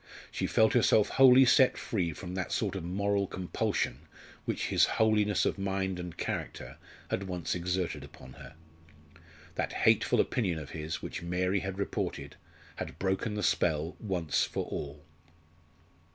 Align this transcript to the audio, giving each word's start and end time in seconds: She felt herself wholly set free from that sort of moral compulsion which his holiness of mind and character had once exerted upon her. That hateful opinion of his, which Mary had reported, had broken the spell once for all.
She 0.31 0.47
felt 0.47 0.73
herself 0.73 1.09
wholly 1.09 1.45
set 1.45 1.77
free 1.77 2.11
from 2.11 2.33
that 2.33 2.51
sort 2.51 2.73
of 2.75 2.83
moral 2.83 3.27
compulsion 3.27 4.07
which 4.45 4.69
his 4.69 4.85
holiness 4.97 5.45
of 5.45 5.59
mind 5.59 5.99
and 5.99 6.17
character 6.17 6.79
had 7.11 7.27
once 7.27 7.53
exerted 7.53 8.03
upon 8.03 8.33
her. 8.33 8.55
That 9.53 9.73
hateful 9.73 10.19
opinion 10.19 10.57
of 10.57 10.71
his, 10.71 11.03
which 11.03 11.21
Mary 11.21 11.59
had 11.59 11.77
reported, 11.77 12.35
had 12.77 12.97
broken 12.97 13.35
the 13.35 13.43
spell 13.43 13.95
once 13.99 14.43
for 14.43 14.65
all. 14.65 15.03